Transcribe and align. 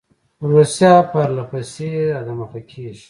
روسیه 0.51 0.95
پر 1.11 1.27
له 1.37 1.43
پسې 1.49 1.89
را 2.13 2.21
دمخه 2.27 2.59
کیږي. 2.69 2.99